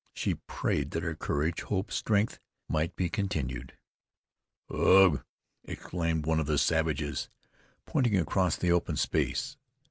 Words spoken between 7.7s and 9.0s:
pointing across the open